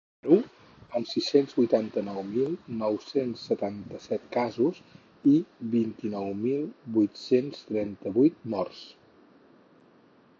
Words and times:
Perú, 0.21 0.35
amb 0.99 1.07
sis-cents 1.09 1.51
vuitanta-nou 1.57 2.23
mil 2.29 2.55
nou-cents 2.79 3.43
setanta-set 3.49 4.25
casos 4.37 4.79
i 5.33 5.35
vint-i-nou 5.75 6.33
mil 6.47 6.65
vuit-cents 6.97 7.61
trenta-vuit 7.69 8.41
morts. 8.55 8.81